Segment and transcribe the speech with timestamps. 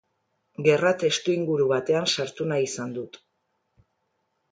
[0.67, 3.21] Gerra testuinguru batean sartu nahi izan dut.